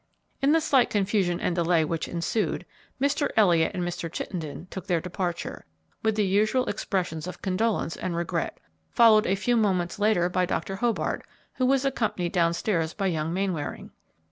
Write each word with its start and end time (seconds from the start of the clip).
In 0.41 0.51
the 0.51 0.61
slight 0.61 0.89
confusion 0.89 1.39
and 1.39 1.53
delay 1.53 1.85
which 1.85 2.07
ensued, 2.07 2.65
Mr. 2.99 3.29
Elliott 3.37 3.75
and 3.75 3.83
Mr. 3.83 4.11
Chittenden 4.11 4.65
took 4.71 4.87
their 4.87 4.99
departure, 4.99 5.63
with 6.01 6.15
the 6.15 6.25
usual 6.25 6.65
expressions 6.65 7.27
of 7.27 7.43
condolence 7.43 7.95
and 7.95 8.15
regret, 8.15 8.59
followed 8.89 9.27
a 9.27 9.35
few 9.35 9.55
moments 9.55 9.99
later 9.99 10.27
by 10.27 10.47
Dr. 10.47 10.77
Hobart, 10.77 11.23
who 11.53 11.67
was 11.67 11.85
accompanied 11.85 12.31
downstairs 12.31 12.95
by 12.95 13.05
young 13.05 13.31
Mainwaring. 13.31 13.91